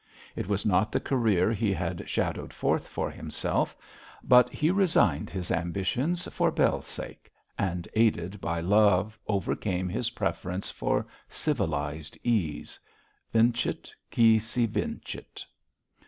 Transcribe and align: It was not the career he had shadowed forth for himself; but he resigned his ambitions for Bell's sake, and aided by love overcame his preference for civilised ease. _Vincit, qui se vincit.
It 0.35 0.47
was 0.47 0.65
not 0.65 0.91
the 0.91 0.99
career 0.99 1.53
he 1.53 1.71
had 1.71 2.09
shadowed 2.09 2.53
forth 2.53 2.87
for 2.87 3.11
himself; 3.11 3.77
but 4.23 4.49
he 4.49 4.71
resigned 4.71 5.29
his 5.29 5.51
ambitions 5.51 6.27
for 6.33 6.49
Bell's 6.49 6.87
sake, 6.87 7.31
and 7.55 7.87
aided 7.93 8.41
by 8.41 8.61
love 8.61 9.19
overcame 9.27 9.87
his 9.89 10.09
preference 10.09 10.71
for 10.71 11.05
civilised 11.29 12.17
ease. 12.23 12.79
_Vincit, 13.31 13.93
qui 14.11 14.39
se 14.39 14.65
vincit. 14.65 15.45